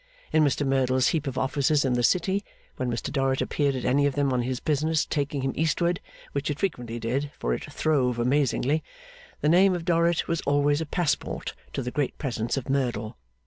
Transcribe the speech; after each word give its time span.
In 0.33 0.43
Mr 0.43 0.65
Merdle's 0.65 1.09
heap 1.09 1.27
of 1.27 1.37
offices 1.37 1.85
in 1.85 1.93
the 1.93 2.01
City, 2.01 2.43
when 2.77 2.89
Mr 2.89 3.11
Dorrit 3.13 3.39
appeared 3.39 3.75
at 3.75 3.85
any 3.85 4.07
of 4.07 4.15
them 4.15 4.33
on 4.33 4.41
his 4.41 4.59
business 4.59 5.05
taking 5.05 5.41
him 5.43 5.53
Eastward 5.55 5.99
(which 6.31 6.49
it 6.49 6.57
frequently 6.57 6.97
did, 6.99 7.31
for 7.37 7.53
it 7.53 7.71
throve 7.71 8.17
amazingly), 8.17 8.83
the 9.41 9.49
name 9.49 9.75
of 9.75 9.85
Dorrit 9.85 10.27
was 10.27 10.41
always 10.41 10.81
a 10.81 10.87
passport 10.87 11.53
to 11.73 11.83
the 11.83 11.91
great 11.91 12.17
presence 12.17 12.57
of 12.57 12.67
Merdle. 12.67 13.15